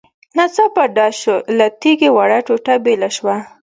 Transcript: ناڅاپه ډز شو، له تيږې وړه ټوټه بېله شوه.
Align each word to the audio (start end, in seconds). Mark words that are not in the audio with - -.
ناڅاپه 0.37 0.83
ډز 0.95 1.13
شو، 1.21 1.35
له 1.57 1.65
تيږې 1.81 2.09
وړه 2.17 2.39
ټوټه 2.47 2.75
بېله 2.85 3.09
شوه. 3.17 3.35